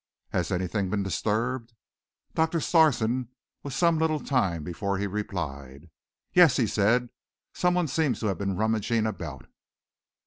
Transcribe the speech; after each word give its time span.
"Has 0.29 0.51
anything 0.51 0.89
been 0.89 1.03
disturbed?" 1.03 1.75
Doctor 2.33 2.59
Sarson 2.59 3.29
was 3.61 3.75
some 3.75 3.99
little 3.99 4.19
time 4.19 4.63
before 4.63 4.97
he 4.97 5.05
replied. 5.05 5.91
"Yes," 6.33 6.57
he 6.57 6.65
said, 6.65 7.09
"some 7.53 7.75
one 7.75 7.87
seems 7.87 8.19
to 8.21 8.25
have 8.25 8.39
been 8.39 8.57
rummaging 8.57 9.05
about." 9.05 9.45